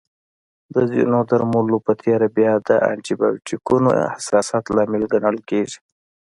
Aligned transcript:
د 0.73 0.75
ځینو 0.91 1.17
درملنو 1.29 1.77
په 1.85 1.93
تېره 2.03 2.27
بیا 2.37 2.53
د 2.67 2.69
انټي 2.89 3.13
بایوټیکونو 3.19 3.89
حساسیت 4.15 4.65
لامل 4.75 5.03
ګڼل 5.13 5.37
کېږي. 5.49 5.79